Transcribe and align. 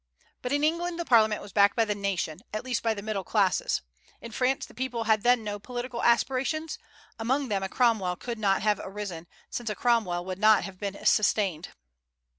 But 0.41 0.51
in 0.51 0.63
England 0.63 0.97
the 0.97 1.05
parliament 1.05 1.43
was 1.43 1.53
backed 1.53 1.75
by 1.75 1.85
the 1.85 1.93
nation, 1.93 2.39
at 2.55 2.63
least 2.65 2.81
by 2.81 2.95
the 2.95 3.03
middle 3.03 3.23
classes. 3.23 3.83
In 4.19 4.31
France 4.31 4.65
the 4.65 4.73
people 4.73 5.03
had 5.03 5.21
then 5.21 5.43
no 5.43 5.59
political 5.59 6.01
aspirations; 6.01 6.79
among 7.19 7.49
them 7.49 7.61
a 7.61 7.69
Cromwell 7.69 8.15
could 8.15 8.39
not 8.39 8.63
have 8.63 8.81
arisen, 8.83 9.27
since 9.51 9.69
a 9.69 9.75
Cromwell 9.75 10.25
could 10.25 10.39
not 10.39 10.63
have 10.63 10.79
been 10.79 10.97
sustained. 11.05 11.69